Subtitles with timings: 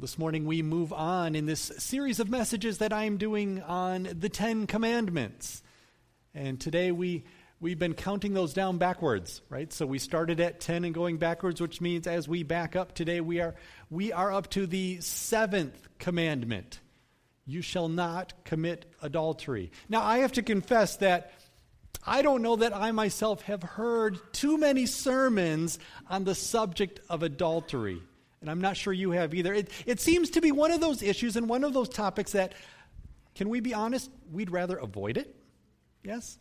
[0.00, 4.08] This morning we move on in this series of messages that I am doing on
[4.10, 5.62] the Ten Commandments.
[6.34, 7.24] And today we,
[7.60, 9.70] we've been counting those down backwards, right?
[9.70, 13.20] So we started at 10 and going backwards, which means as we back up today,
[13.20, 13.54] we are,
[13.90, 16.80] we are up to the seventh commandment
[17.44, 19.70] You shall not commit adultery.
[19.90, 21.32] Now, I have to confess that
[22.06, 25.78] I don't know that I myself have heard too many sermons
[26.08, 28.00] on the subject of adultery.
[28.40, 29.52] And I'm not sure you have either.
[29.52, 32.54] It, it seems to be one of those issues and one of those topics that,
[33.34, 35.36] can we be honest, we'd rather avoid it?
[36.02, 36.38] Yes?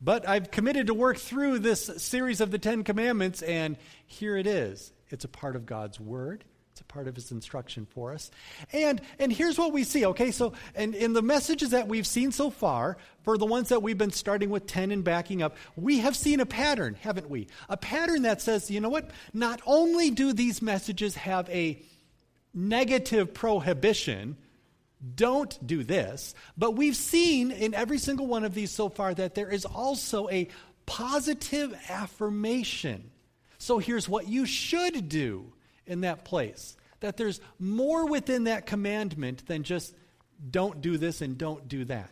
[0.00, 4.46] But I've committed to work through this series of the Ten Commandments, and here it
[4.46, 4.92] is.
[5.08, 6.44] It's a part of God's Word.
[6.80, 8.30] A part of his instruction for us.
[8.72, 10.30] And and here's what we see, okay?
[10.30, 13.98] So and in the messages that we've seen so far, for the ones that we've
[13.98, 17.48] been starting with 10 and backing up, we have seen a pattern, haven't we?
[17.68, 19.10] A pattern that says, you know what?
[19.32, 21.80] Not only do these messages have a
[22.54, 24.36] negative prohibition,
[25.14, 29.34] don't do this, but we've seen in every single one of these so far that
[29.34, 30.48] there is also a
[30.86, 33.10] positive affirmation.
[33.58, 35.52] So here's what you should do
[35.90, 36.76] in that place.
[37.00, 39.94] That there's more within that commandment than just
[40.48, 42.10] don't do this and don't do that.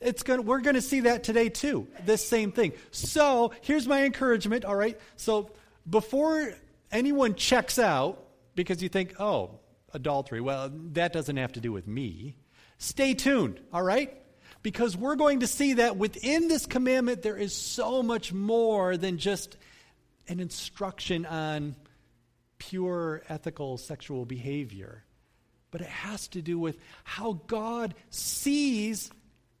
[0.00, 1.88] It's going to, we're going to see that today too.
[2.04, 2.72] This same thing.
[2.90, 4.64] So here's my encouragement.
[4.64, 5.00] All right.
[5.16, 5.50] So
[5.88, 6.52] before
[6.92, 8.22] anyone checks out
[8.54, 9.58] because you think, oh,
[9.94, 12.36] adultery, well, that doesn't have to do with me.
[12.78, 13.60] Stay tuned.
[13.72, 14.14] All right.
[14.62, 19.18] Because we're going to see that within this commandment, there is so much more than
[19.18, 19.56] just
[20.28, 21.76] an instruction on
[22.68, 25.04] pure ethical sexual behavior,
[25.70, 29.10] but it has to do with how God sees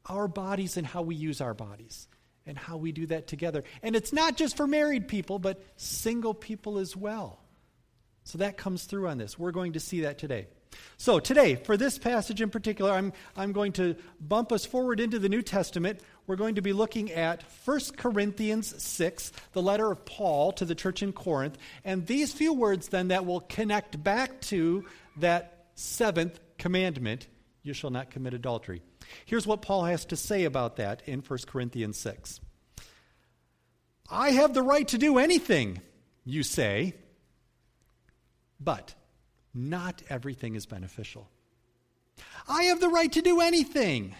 [0.06, 2.08] our bodies and how we use our bodies
[2.46, 3.64] and how we do that together.
[3.82, 7.40] And it's not just for married people, but single people as well.
[8.24, 9.38] So that comes through on this.
[9.38, 10.46] We're going to see that today.
[10.96, 15.20] So, today, for this passage in particular, I'm, I'm going to bump us forward into
[15.20, 16.00] the New Testament.
[16.26, 20.74] We're going to be looking at 1 Corinthians 6, the letter of Paul to the
[20.74, 21.58] church in Corinth.
[21.84, 24.86] And these few words, then, that will connect back to
[25.18, 27.26] that seventh commandment
[27.62, 28.82] you shall not commit adultery.
[29.26, 32.40] Here's what Paul has to say about that in 1 Corinthians 6.
[34.10, 35.80] I have the right to do anything,
[36.24, 36.94] you say,
[38.60, 38.94] but
[39.54, 41.28] not everything is beneficial.
[42.48, 44.14] I have the right to do anything,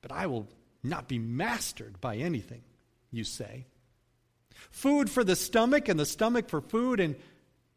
[0.00, 0.48] but I will
[0.82, 2.62] not be mastered by anything,
[3.10, 3.66] you say.
[4.70, 7.16] Food for the stomach and the stomach for food, and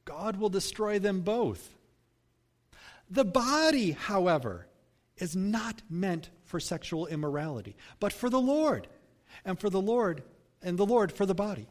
[0.05, 1.75] God will destroy them both.
[3.09, 4.67] The body, however,
[5.17, 8.87] is not meant for sexual immorality, but for the Lord,
[9.43, 10.23] and for the Lord,
[10.61, 11.67] and the Lord for the body.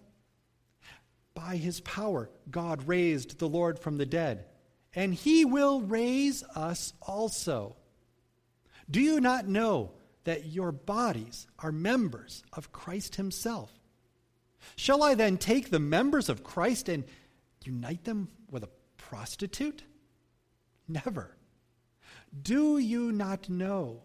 [1.35, 4.45] By his power, God raised the Lord from the dead
[4.95, 7.77] and he will raise us also.
[8.91, 9.93] Do you not know
[10.25, 13.71] that your bodies are members of Christ himself?
[14.77, 17.05] Shall I then take the members of Christ and
[17.65, 19.83] unite them with a prostitute?
[20.89, 21.37] Never.
[22.43, 24.03] Do you not know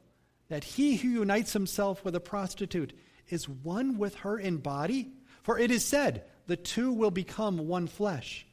[0.49, 2.93] that he who unites himself with a prostitute
[3.29, 5.11] is one with her in body?
[5.43, 8.45] For it is said, the two will become one flesh.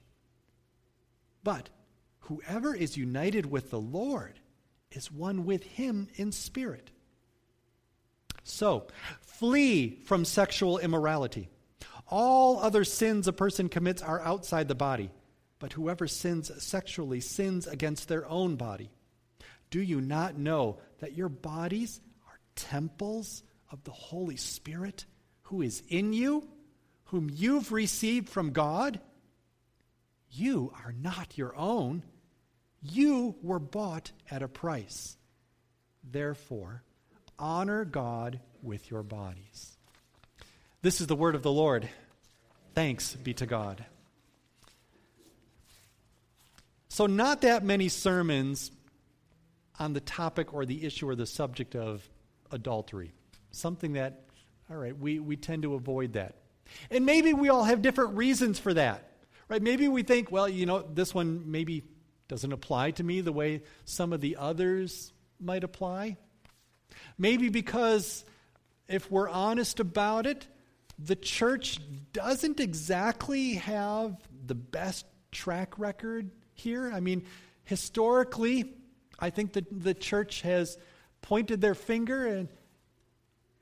[1.42, 1.68] But
[2.26, 4.40] Whoever is united with the Lord
[4.90, 6.90] is one with him in spirit.
[8.48, 8.86] So,
[9.20, 11.48] flee from sexual immorality.
[12.08, 15.10] All other sins a person commits are outside the body,
[15.58, 18.90] but whoever sins sexually sins against their own body.
[19.70, 25.06] Do you not know that your bodies are temples of the Holy Spirit
[25.42, 26.48] who is in you,
[27.06, 29.00] whom you've received from God?
[30.30, 32.04] You are not your own
[32.92, 35.16] you were bought at a price.
[36.04, 36.82] Therefore,
[37.38, 39.76] honor God with your bodies.
[40.82, 41.88] This is the word of the Lord.
[42.74, 43.84] Thanks be to God.
[46.88, 48.70] So, not that many sermons
[49.78, 52.08] on the topic or the issue or the subject of
[52.50, 53.12] adultery.
[53.50, 54.22] Something that,
[54.70, 56.36] all right, we, we tend to avoid that.
[56.90, 59.10] And maybe we all have different reasons for that,
[59.48, 59.62] right?
[59.62, 61.84] Maybe we think, well, you know, this one maybe
[62.28, 66.16] doesn't apply to me the way some of the others might apply.
[67.18, 68.24] Maybe because,
[68.88, 70.46] if we're honest about it,
[70.98, 71.80] the church
[72.12, 74.16] doesn't exactly have
[74.46, 76.90] the best track record here.
[76.92, 77.24] I mean,
[77.64, 78.74] historically,
[79.18, 80.78] I think that the church has
[81.22, 82.48] pointed their finger and,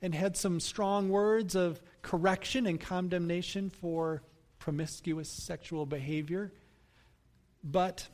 [0.01, 4.21] and had some strong words of correction and condemnation for
[4.59, 6.53] promiscuous sexual behavior.
[7.63, 8.07] But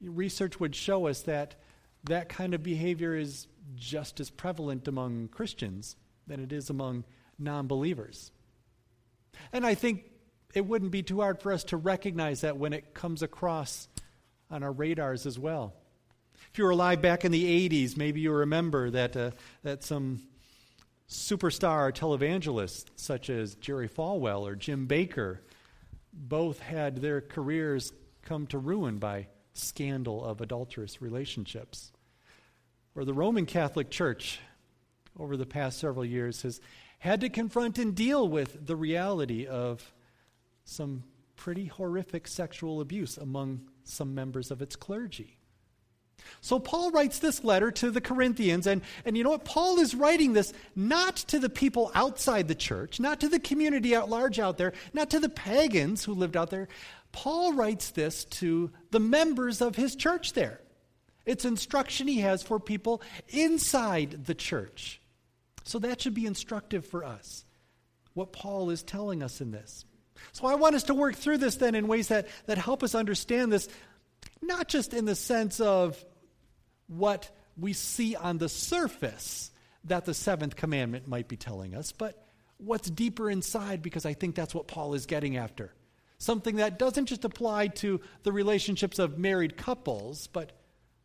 [0.00, 1.56] research would show us that
[2.04, 3.46] that kind of behavior is
[3.76, 5.96] just as prevalent among Christians
[6.26, 7.04] than it is among
[7.38, 8.30] non believers.
[9.52, 10.04] And I think
[10.54, 13.88] it wouldn't be too hard for us to recognize that when it comes across
[14.50, 15.74] on our radars as well.
[16.52, 19.30] If you were alive back in the 80s, maybe you remember that, uh,
[19.62, 20.20] that some
[21.08, 25.38] superstar televangelists such as Jerry Falwell or Jim Bakker,
[26.12, 27.92] both had their careers
[28.22, 31.92] come to ruin by scandal of adulterous relationships.
[32.94, 34.38] Or the Roman Catholic Church,
[35.18, 36.60] over the past several years, has
[36.98, 39.92] had to confront and deal with the reality of
[40.64, 41.04] some
[41.36, 45.38] pretty horrific sexual abuse among some members of its clergy.
[46.40, 49.44] So Paul writes this letter to the Corinthians, and, and you know what?
[49.44, 53.94] Paul is writing this not to the people outside the church, not to the community
[53.94, 56.68] at large out there, not to the pagans who lived out there.
[57.14, 60.60] Paul writes this to the members of his church there.
[61.24, 65.00] It's instruction he has for people inside the church.
[65.62, 67.44] So that should be instructive for us,
[68.14, 69.84] what Paul is telling us in this.
[70.32, 72.96] So I want us to work through this then in ways that, that help us
[72.96, 73.68] understand this,
[74.42, 76.04] not just in the sense of
[76.88, 79.52] what we see on the surface
[79.84, 82.26] that the seventh commandment might be telling us, but
[82.56, 85.72] what's deeper inside, because I think that's what Paul is getting after.
[86.24, 90.52] Something that doesn't just apply to the relationships of married couples, but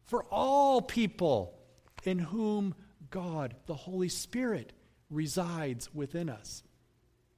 [0.05, 1.59] for all people
[2.05, 2.73] in whom
[3.09, 4.71] God, the Holy Spirit,
[5.09, 6.63] resides within us.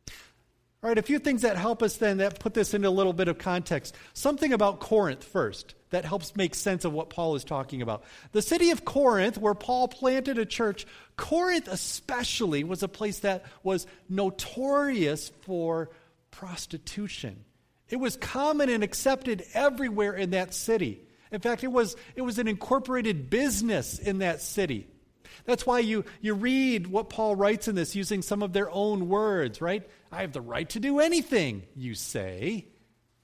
[0.08, 3.14] All right, a few things that help us then that put this into a little
[3.14, 3.96] bit of context.
[4.14, 8.04] Something about Corinth first that helps make sense of what Paul is talking about.
[8.32, 10.86] The city of Corinth, where Paul planted a church,
[11.18, 15.90] Corinth especially was a place that was notorious for
[16.30, 17.44] prostitution.
[17.92, 21.02] It was common and accepted everywhere in that city.
[21.32, 24.88] In fact, it was, it was an incorporated business in that city.
[25.46, 29.08] That's why you, you read what Paul writes in this using some of their own
[29.08, 29.88] words, right?
[30.12, 32.68] I have the right to do anything, you say,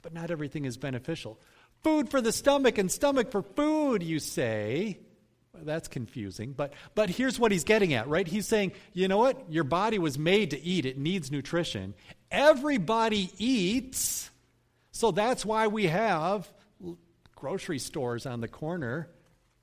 [0.02, 1.40] but not everything is beneficial.
[1.84, 5.00] Food for the stomach and stomach for food, you say.
[5.54, 8.28] Well, that's confusing, but, but here's what he's getting at, right?
[8.28, 9.52] He's saying, you know what?
[9.52, 11.94] Your body was made to eat, it needs nutrition.
[12.32, 14.30] Everybody eats,
[14.98, 16.52] so that's why we have
[17.36, 19.10] grocery stores on the corner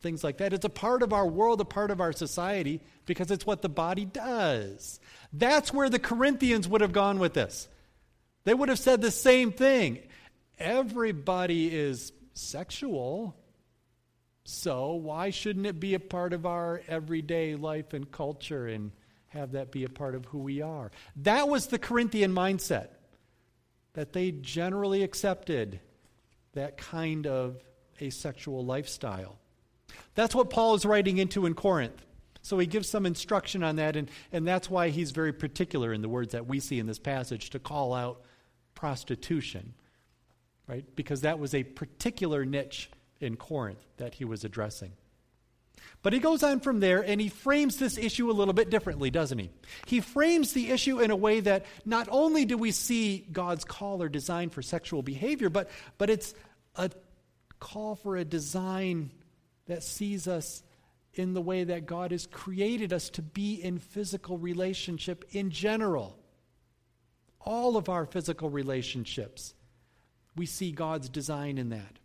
[0.05, 0.53] things like that.
[0.53, 3.71] It's a part of our world, a part of our society, because it's what the
[3.71, 5.01] body does.
[5.33, 7.69] That's where the Corinthians would have gone with this.
[8.45, 10.01] They would have said the same thing.
[10.59, 13.35] Everybody is sexual,
[14.45, 18.93] so why shouldn't it be a part of our everyday life and culture and
[19.29, 20.93] have that be a part of who we are?
[21.17, 22.89] That was the Corinthian mindset,
[23.95, 25.81] that they generally accepted
[26.53, 27.63] that kind of
[28.01, 29.39] a sexual lifestyle.
[30.15, 32.05] That's what Paul is writing into in Corinth.
[32.43, 36.03] So he gives some instruction on that, and, and that's why he's very particular in
[36.03, 38.23] the words that we see in this passage to call out
[38.75, 39.73] prostitution,
[40.67, 40.85] right?
[40.95, 44.93] Because that was a particular niche in Corinth that he was addressing.
[46.03, 49.11] But he goes on from there and he frames this issue a little bit differently,
[49.11, 49.51] doesn't he?
[49.87, 54.03] He frames the issue in a way that not only do we see God's call
[54.03, 56.35] or design for sexual behavior, but, but it's
[56.77, 56.91] a
[57.59, 59.11] call for a design
[59.67, 60.63] that sees us
[61.15, 66.19] in the way that God has created us to be in physical relationship in general.
[67.41, 69.55] All of our physical relationships,
[70.37, 71.99] we see God's design in that.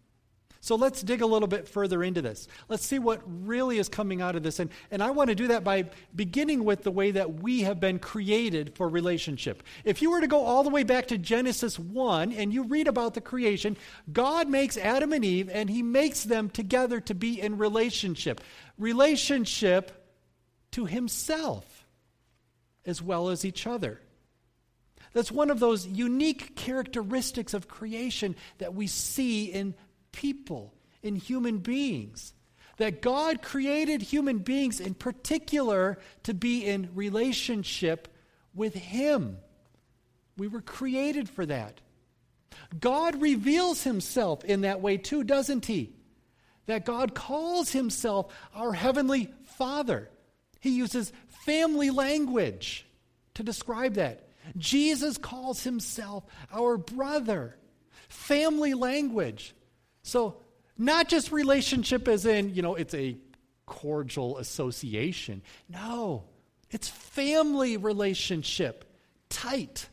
[0.61, 2.47] So let's dig a little bit further into this.
[2.67, 4.59] Let's see what really is coming out of this.
[4.59, 7.79] And, and I want to do that by beginning with the way that we have
[7.79, 9.63] been created for relationship.
[9.85, 12.89] If you were to go all the way back to Genesis 1 and you read
[12.89, 13.77] about the creation,
[14.11, 18.41] God makes Adam and Eve and he makes them together to be in relationship.
[18.77, 19.91] Relationship
[20.71, 21.87] to himself
[22.85, 24.01] as well as each other.
[25.13, 29.73] That's one of those unique characteristics of creation that we see in
[30.19, 32.33] people, in human beings.
[32.75, 38.09] That God created human beings in particular to be in relationship
[38.53, 39.37] with Him.
[40.37, 41.79] We were created for that.
[42.77, 45.93] God reveals Himself in that way too, doesn't He?
[46.65, 50.09] That God calls Himself our Heavenly Father.
[50.59, 51.13] He uses
[51.45, 52.85] family language
[53.35, 54.27] to describe that.
[54.57, 57.55] Jesus calls Himself our brother.
[58.09, 59.55] Family language.
[60.03, 60.37] So,
[60.77, 63.17] not just relationship as in, you know, it's a
[63.65, 65.41] cordial association.
[65.67, 66.23] No,
[66.71, 68.85] it's family relationship,
[69.29, 69.87] tight,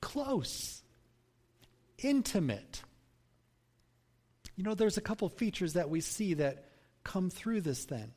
[0.00, 0.82] close,
[1.98, 2.82] intimate.
[4.56, 6.68] You know, there's a couple features that we see that
[7.04, 8.12] come through this then,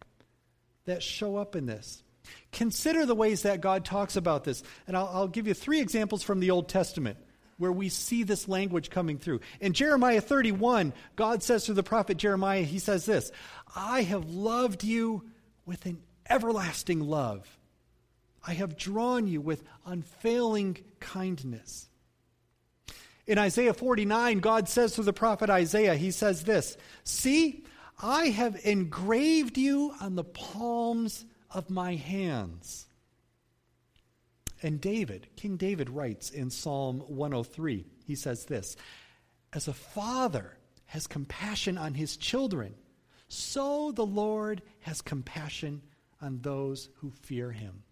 [0.86, 2.04] that show up in this.
[2.52, 4.64] Consider the ways that God talks about this.
[4.88, 7.18] And I'll, I'll, give you three examples from the Old Testament
[7.58, 9.40] where we see this language coming through.
[9.60, 13.32] In Jeremiah 31, God says through the prophet Jeremiah, He says this
[13.76, 15.24] I have loved you
[15.66, 17.58] with an everlasting love.
[18.48, 21.90] I have drawn you with unfailing kindness.
[23.28, 27.66] In Isaiah 49, God says through the prophet Isaiah, He says this See,
[28.02, 32.88] I have engraved you on the palms of my hands.
[34.66, 38.76] And David, King David writes in Psalm 103, he says this
[39.54, 40.58] As a father
[40.88, 42.74] has compassion on his children,
[43.28, 45.84] so the Lord has compassion
[46.20, 47.84] on those who fear him.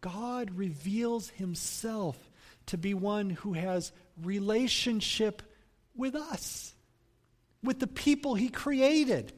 [0.00, 2.18] God reveals himself
[2.66, 5.42] to be one who has relationship
[5.94, 6.74] with us,
[7.62, 9.32] with the people he created.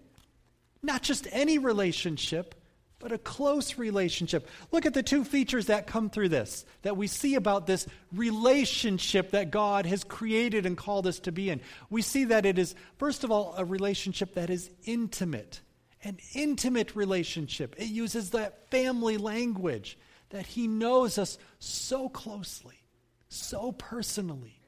[0.83, 2.55] Not just any relationship,
[3.01, 4.47] but a close relationship.
[4.71, 9.31] Look at the two features that come through this, that we see about this relationship
[9.31, 11.61] that God has created and called us to be in.
[11.89, 15.61] We see that it is, first of all, a relationship that is intimate,
[16.05, 17.75] an intimate relationship.
[17.79, 22.83] It uses that family language that He knows us so closely,
[23.31, 24.61] so personally,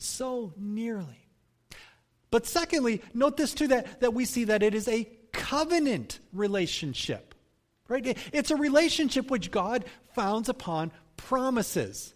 [0.00, 1.28] so nearly.
[2.30, 7.27] But secondly, note this too that, that we see that it is a covenant relationship.
[7.88, 8.18] Right?
[8.32, 12.14] It's a relationship which God founds upon promises.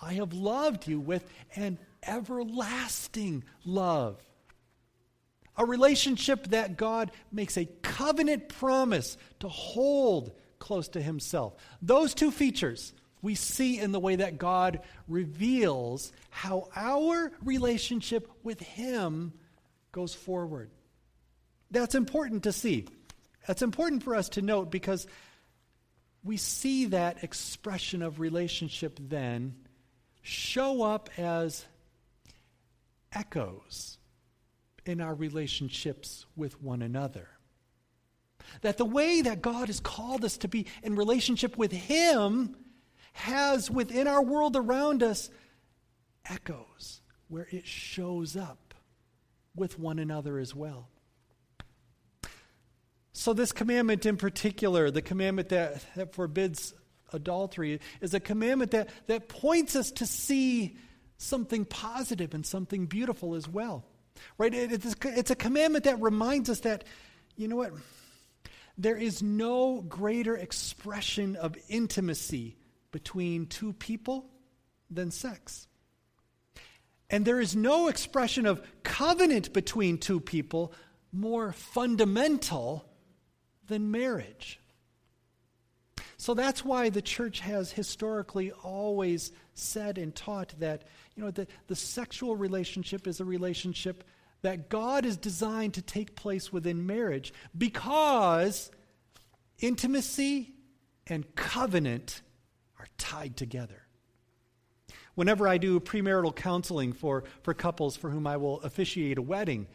[0.00, 4.22] I have loved you with an everlasting love.
[5.56, 11.54] A relationship that God makes a covenant promise to hold close to Himself.
[11.82, 18.60] Those two features we see in the way that God reveals how our relationship with
[18.60, 19.32] Him
[19.90, 20.70] goes forward.
[21.72, 22.86] That's important to see.
[23.46, 25.06] That's important for us to note because
[26.22, 29.54] we see that expression of relationship then
[30.22, 31.64] show up as
[33.12, 33.98] echoes
[34.84, 37.28] in our relationships with one another.
[38.62, 42.56] That the way that God has called us to be in relationship with Him
[43.12, 45.30] has within our world around us
[46.24, 48.74] echoes where it shows up
[49.54, 50.88] with one another as well.
[53.18, 56.72] So, this commandment in particular, the commandment that, that forbids
[57.12, 60.76] adultery, is a commandment that, that points us to see
[61.16, 63.84] something positive and something beautiful as well.
[64.38, 64.54] Right?
[64.54, 66.84] It, it's, it's a commandment that reminds us that,
[67.34, 67.72] you know what?
[68.78, 72.56] There is no greater expression of intimacy
[72.92, 74.30] between two people
[74.92, 75.66] than sex.
[77.10, 80.72] And there is no expression of covenant between two people
[81.10, 82.87] more fundamental
[83.68, 84.60] than marriage.
[86.16, 90.82] So that's why the church has historically always said and taught that,
[91.14, 94.02] you know, the, the sexual relationship is a relationship
[94.42, 98.70] that God is designed to take place within marriage because
[99.60, 100.54] intimacy
[101.06, 102.22] and covenant
[102.78, 103.82] are tied together.
[105.14, 109.66] Whenever I do premarital counseling for, for couples for whom I will officiate a wedding,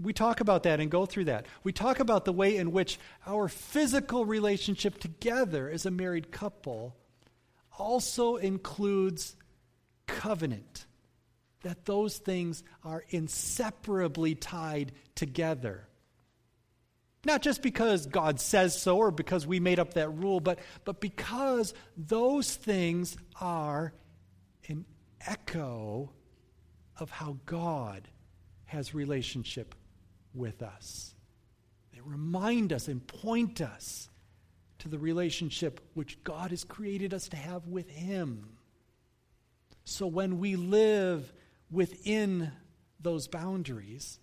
[0.00, 1.46] we talk about that and go through that.
[1.64, 6.96] We talk about the way in which our physical relationship together as a married couple
[7.76, 9.36] also includes
[10.06, 10.86] covenant.
[11.62, 15.88] That those things are inseparably tied together.
[17.24, 21.00] Not just because God says so or because we made up that rule, but, but
[21.00, 23.92] because those things are
[24.68, 24.84] an
[25.26, 26.12] echo
[26.96, 28.06] of how God
[28.66, 29.74] has relationship
[30.38, 31.14] with us.
[31.92, 34.08] They remind us and point us
[34.78, 38.56] to the relationship which God has created us to have with Him.
[39.84, 41.32] So when we live
[41.70, 42.52] within
[43.00, 44.18] those boundaries,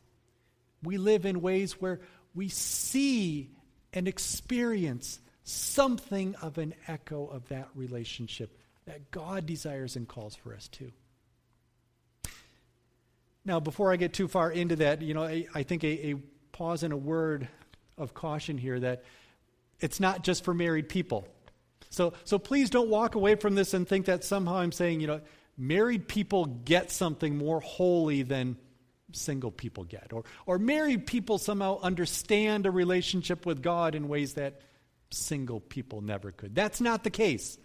[0.84, 2.00] we live in ways where
[2.34, 3.52] we see
[3.94, 10.54] and experience something of an echo of that relationship that God desires and calls for
[10.54, 10.92] us to.
[13.46, 16.16] Now, before I get too far into that, you know, I, I think a, a
[16.52, 17.48] pause and a word
[17.98, 19.04] of caution here that
[19.80, 21.28] it's not just for married people.
[21.92, 25.08] So, so please don't walk away from this and think that somehow I'm saying, you
[25.08, 25.22] know,
[25.58, 28.58] married people get something more holy than
[29.12, 30.12] single people get.
[30.12, 34.62] Or, or married people somehow understand a relationship with God in ways that
[35.12, 36.56] single people never could.
[36.56, 37.58] That's not the case.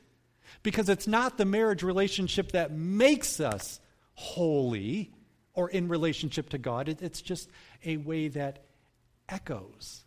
[0.63, 3.81] Because it's not the marriage relationship that makes us
[4.15, 5.13] holy
[5.54, 6.88] or in relationship to God.
[6.88, 7.49] It, it's just
[7.85, 8.64] a way that
[9.28, 10.04] echoes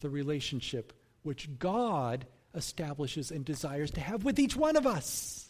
[0.00, 5.48] the relationship which God establishes and desires to have with each one of us.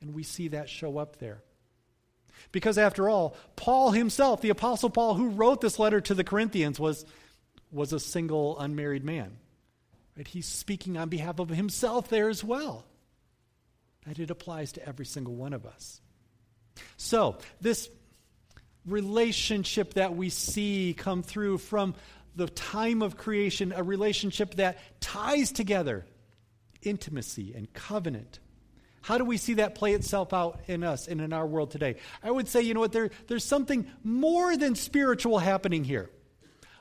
[0.00, 1.42] And we see that show up there.
[2.52, 6.78] Because after all, Paul himself, the Apostle Paul, who wrote this letter to the Corinthians,
[6.78, 7.04] was,
[7.72, 9.38] was a single unmarried man.
[10.16, 10.28] Right?
[10.28, 12.84] He's speaking on behalf of himself there as well.
[14.06, 16.00] That it applies to every single one of us.
[16.96, 17.88] So, this
[18.86, 21.94] relationship that we see come through from
[22.36, 26.06] the time of creation, a relationship that ties together
[26.82, 28.38] intimacy and covenant.
[29.02, 31.96] How do we see that play itself out in us and in our world today?
[32.22, 36.10] I would say, you know what, there, there's something more than spiritual happening here.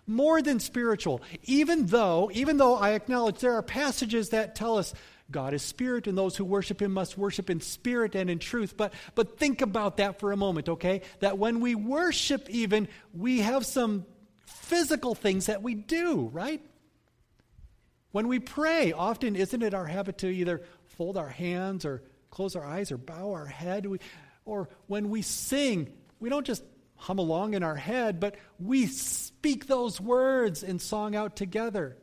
[0.07, 1.21] More than spiritual.
[1.43, 4.93] Even though, even though I acknowledge there are passages that tell us
[5.31, 8.77] God is spirit, and those who worship him must worship in spirit and in truth.
[8.77, 11.01] But, but think about that for a moment, okay?
[11.19, 14.05] That when we worship, even, we have some
[14.45, 16.61] physical things that we do, right?
[18.11, 22.55] When we pray, often isn't it our habit to either fold our hands or close
[22.55, 23.87] our eyes or bow our head?
[23.87, 23.99] We,
[24.45, 26.63] or when we sing, we don't just
[26.97, 31.97] hum along in our head, but we speak those words in song out together.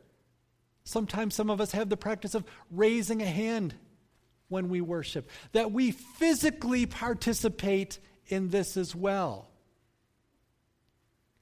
[0.84, 3.74] Sometimes some of us have the practice of raising a hand
[4.48, 9.48] when we worship, that we physically participate in this as well.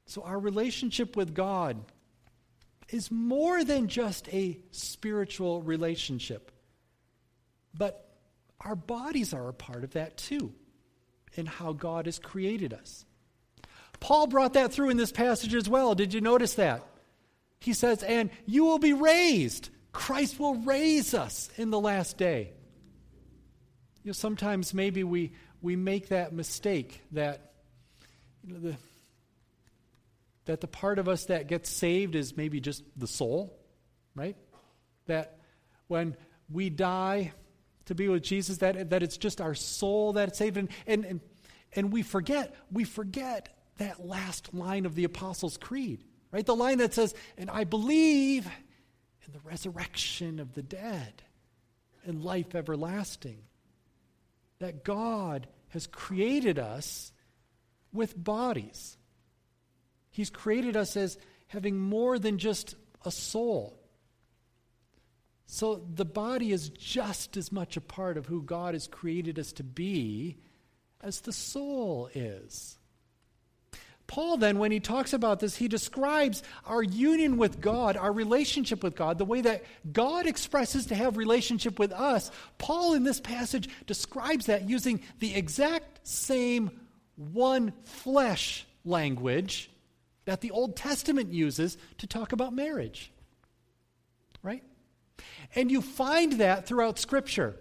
[0.07, 1.77] So, our relationship with God
[2.89, 6.53] is more than just a spiritual relationship,
[7.77, 8.09] but
[8.61, 10.53] our bodies are a part of that too,
[11.35, 13.05] in how God has created us.
[14.01, 15.95] Paul brought that through in this passage as well.
[15.95, 16.85] Did you notice that?
[17.61, 19.69] He says, and you will be raised.
[19.93, 22.53] Christ will raise us in the last day.
[24.03, 27.53] You know, sometimes maybe we, we make that mistake that,
[28.47, 28.77] you know, the,
[30.47, 33.59] that the part of us that gets saved is maybe just the soul,
[34.15, 34.37] right?
[35.07, 35.39] That
[35.87, 36.17] when
[36.51, 37.33] we die
[37.87, 40.57] to be with Jesus, that, that it's just our soul that's saved.
[40.57, 41.21] And, and, and,
[41.75, 46.05] and we forget, we forget that last line of the Apostles' Creed.
[46.33, 46.47] Right?
[46.47, 48.47] The line that says, And I believe
[49.27, 51.23] in the resurrection of the dead
[52.05, 53.39] and life everlasting.
[54.59, 57.13] That God has created us
[57.93, 58.97] with bodies.
[60.11, 63.81] He's created us as having more than just a soul.
[65.47, 69.53] So the body is just as much a part of who God has created us
[69.55, 70.39] to be
[71.01, 72.79] as the soul is.
[74.11, 78.83] Paul, then, when he talks about this, he describes our union with God, our relationship
[78.83, 82.33] with God, the way that God expresses to have relationship with us.
[82.59, 86.73] Paul, in this passage, describes that using the exact same
[87.15, 89.71] one flesh language
[90.25, 93.13] that the Old Testament uses to talk about marriage.
[94.43, 94.65] Right?
[95.55, 97.55] And you find that throughout Scripture.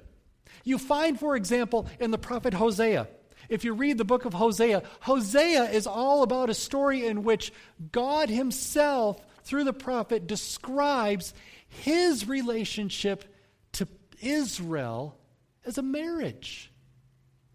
[0.63, 3.07] You find, for example, in the prophet Hosea.
[3.49, 7.51] If you read the book of Hosea, Hosea is all about a story in which
[7.91, 11.33] God Himself, through the prophet, describes
[11.67, 13.25] His relationship
[13.73, 13.87] to
[14.21, 15.17] Israel
[15.65, 16.71] as a marriage,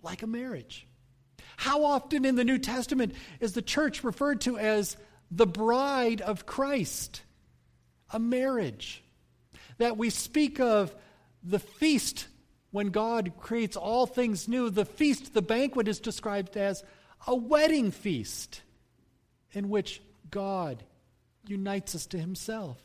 [0.02, 0.86] like a marriage.
[1.56, 4.96] How often in the New Testament is the church referred to as
[5.30, 7.22] the bride of Christ,
[8.10, 9.04] a marriage?
[9.78, 10.94] That we speak of
[11.42, 12.26] the feast
[12.74, 16.82] when God creates all things new, the feast, the banquet, is described as
[17.24, 18.62] a wedding feast
[19.52, 20.82] in which God
[21.46, 22.76] unites us to Himself.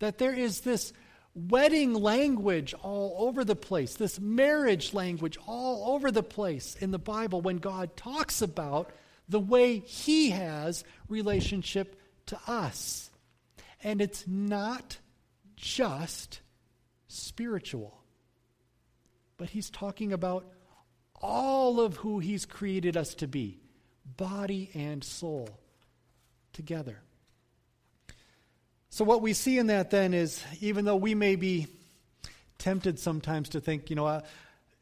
[0.00, 0.92] That there is this
[1.34, 6.98] wedding language all over the place, this marriage language all over the place in the
[6.98, 8.90] Bible when God talks about
[9.30, 13.10] the way He has relationship to us.
[13.82, 14.98] And it's not
[15.56, 16.40] just
[17.08, 17.96] spiritual
[19.36, 20.46] but he's talking about
[21.20, 23.58] all of who he's created us to be
[24.16, 25.48] body and soul
[26.52, 27.00] together.
[28.90, 31.66] So, what we see in that then is even though we may be
[32.58, 34.22] tempted sometimes to think, you know, uh,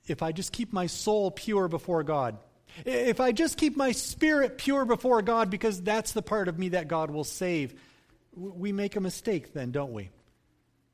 [0.06, 2.38] if I just keep my soul pure before God,
[2.84, 6.70] if I just keep my spirit pure before God, because that's the part of me
[6.70, 7.74] that God will save,
[8.36, 10.10] we make a mistake then, don't we?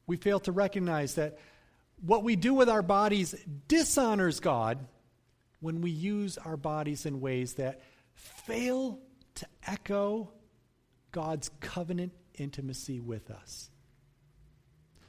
[0.07, 1.39] We fail to recognize that
[2.05, 3.35] what we do with our bodies
[3.69, 4.79] dishonors God
[5.61, 7.83] when we use our bodies in ways that
[8.15, 8.99] fail
[9.37, 10.31] to echo
[11.13, 13.71] God's covenant intimacy with us.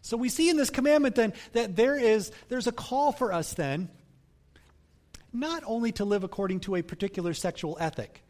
[0.02, 3.54] So we see in this commandment then that there is there's a call for us
[3.54, 3.90] then
[5.34, 8.22] not only to live according to a particular sexual ethic,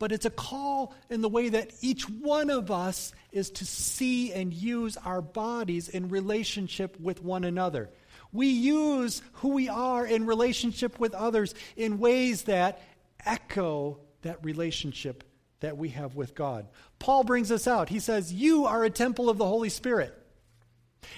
[0.00, 4.32] but it's a call in the way that each one of us is to see
[4.32, 7.90] and use our bodies in relationship with one another.
[8.32, 12.80] We use who we are in relationship with others in ways that
[13.24, 15.24] echo that relationship
[15.60, 16.68] that we have with God.
[16.98, 17.88] Paul brings us out.
[17.88, 20.16] He says, You are a temple of the Holy Spirit.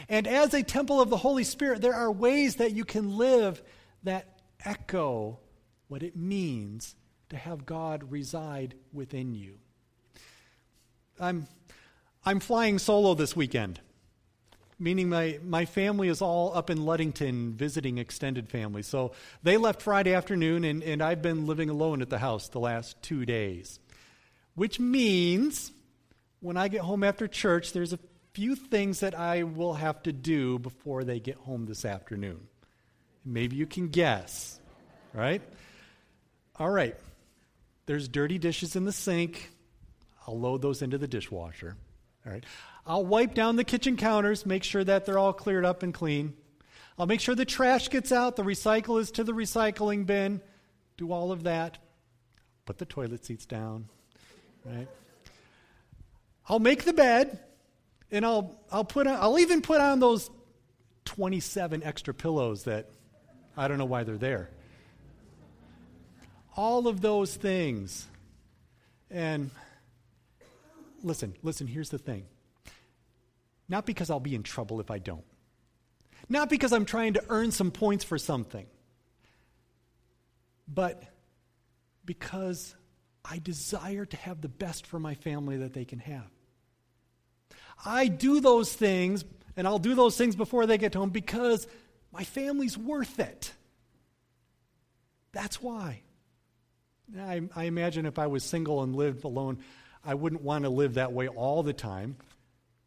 [0.09, 3.63] And as a temple of the Holy Spirit, there are ways that you can live
[4.05, 5.39] that echo
[5.89, 6.95] what it means
[7.29, 9.59] to have God reside within you.
[11.21, 11.47] I'm,
[12.25, 13.81] I'm flying solo this weekend,
[14.83, 18.83] meaning my, my family is all up in Ludington visiting extended family.
[18.83, 22.61] So they left Friday afternoon, and, and I've been living alone at the house the
[22.61, 23.79] last two days.
[24.55, 25.73] Which means
[26.41, 27.99] when I get home after church, there's a
[28.33, 32.41] few things that I will have to do before they get home this afternoon.
[33.25, 34.59] Maybe you can guess,
[35.15, 35.43] right?
[36.57, 36.97] All right.
[37.87, 39.51] There's dirty dishes in the sink.
[40.27, 41.77] I'll load those into the dishwasher.
[42.27, 42.45] All right.
[42.87, 46.35] I'll wipe down the kitchen counters, make sure that they're all cleared up and clean.
[46.99, 50.41] I'll make sure the trash gets out, the recycle is to the recycling bin.
[50.97, 51.79] Do all of that.
[52.67, 53.89] Put the toilet seats down.
[54.65, 54.89] Right?
[56.49, 57.39] I'll make the bed
[58.11, 60.31] and I'll I'll put on, I'll even put on those
[61.07, 62.91] 27 extra pillows that
[63.57, 64.51] I don't know why they're there
[66.57, 68.07] all of those things.
[69.11, 69.51] And
[71.03, 72.25] listen, listen, here's the thing.
[73.73, 75.25] Not because I'll be in trouble if I don't.
[76.29, 78.67] Not because I'm trying to earn some points for something.
[80.69, 81.03] But
[82.05, 82.75] because
[83.25, 86.29] I desire to have the best for my family that they can have.
[87.83, 89.25] I do those things,
[89.57, 91.67] and I'll do those things before they get home because
[92.13, 93.55] my family's worth it.
[95.33, 96.03] That's why.
[97.19, 99.61] I, I imagine if I was single and lived alone,
[100.05, 102.17] I wouldn't want to live that way all the time.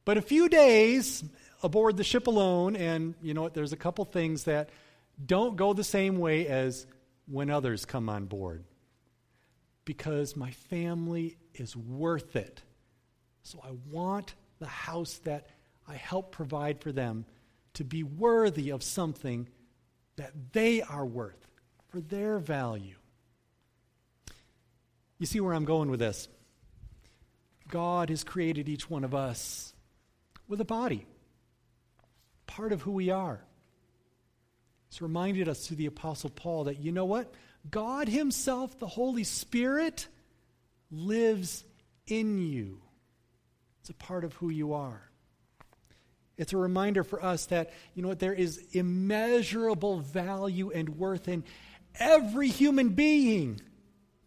[0.06, 1.24] But a few days
[1.64, 4.70] aboard the ship alone, and you know what, there's a couple things that
[5.24, 6.86] don't go the same way as
[7.28, 8.64] when others come on board.
[9.84, 12.62] Because my family is worth it.
[13.44, 15.48] So I want the house that
[15.88, 17.26] I help provide for them
[17.76, 19.48] to be worthy of something
[20.16, 21.48] that they are worth
[21.90, 22.96] for their value.
[25.20, 26.28] You see where I'm going with this?
[27.70, 29.75] God has created each one of us
[30.48, 31.06] with a body,
[32.48, 33.42] part of who we are.
[34.90, 37.34] It's reminded us through the Apostle Paul that, you know what?
[37.70, 40.08] God Himself, the Holy Spirit,
[40.92, 41.64] lives
[42.08, 42.82] in you.
[43.82, 45.02] It's a part of who you are.
[46.38, 51.28] It's a reminder for us that, you know what, there is immeasurable value and worth
[51.28, 51.44] in
[52.00, 53.62] every human being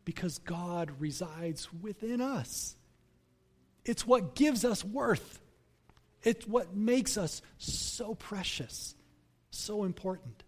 [0.04, 2.76] because God resides within us.
[3.84, 5.40] It's what gives us worth.
[6.22, 8.94] It's what makes us so precious,
[9.50, 10.42] so important.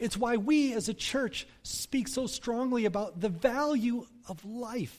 [0.00, 4.98] It's why we as a church speak so strongly about the value of life.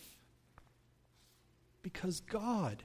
[1.81, 2.83] Because God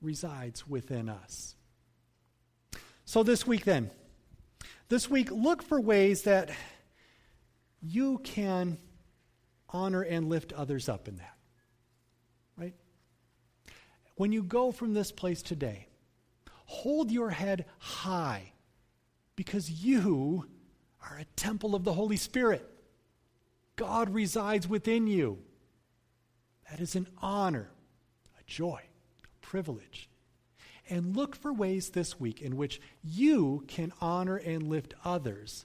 [0.00, 1.54] resides within us.
[3.04, 3.90] So, this week, then,
[4.88, 6.50] this week, look for ways that
[7.80, 8.78] you can
[9.70, 11.36] honor and lift others up in that.
[12.56, 12.74] Right?
[14.16, 15.88] When you go from this place today,
[16.68, 18.52] hold your head high
[19.36, 20.44] because you
[21.02, 22.68] are a temple of the Holy Spirit.
[23.76, 25.38] God resides within you.
[26.70, 27.70] That is an honor,
[28.38, 28.82] a joy,
[29.24, 30.10] a privilege.
[30.90, 35.64] And look for ways this week in which you can honor and lift others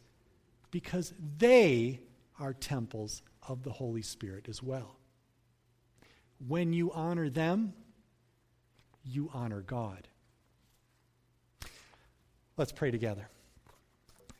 [0.72, 2.00] because they
[2.40, 4.96] are temples of the Holy Spirit as well.
[6.48, 7.74] When you honor them,
[9.04, 10.08] you honor God.
[12.56, 13.28] Let's pray together.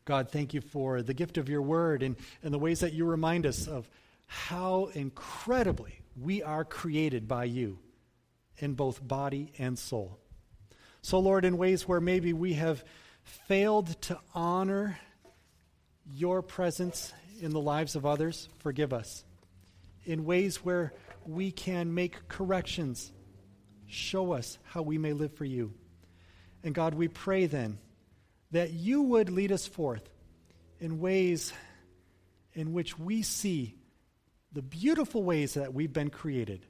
[0.06, 3.06] God, thank you for the gift of your word and, and the ways that you
[3.06, 3.90] remind us of
[4.28, 7.80] how incredibly we are created by you
[8.58, 10.20] in both body and soul.
[11.02, 12.84] So, Lord, in ways where maybe we have
[13.24, 15.00] failed to honor
[16.14, 19.24] your presence in the lives of others, forgive us.
[20.06, 20.94] In ways where
[21.26, 23.12] we can make corrections,
[23.88, 25.74] show us how we may live for you.
[26.64, 27.80] And God, we pray then
[28.54, 30.08] that you would lead us forth
[30.80, 31.52] in ways
[32.54, 33.76] in which we see
[34.54, 36.66] the beautiful ways that we've been created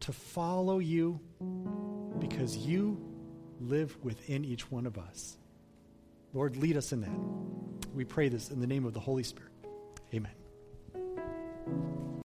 [0.00, 1.18] to follow you
[2.18, 3.00] because you
[3.60, 5.38] live within each one of us.
[6.34, 7.94] Lord, lead us in that.
[7.94, 9.52] We pray this in the name of the Holy Spirit.
[10.14, 10.32] Amen.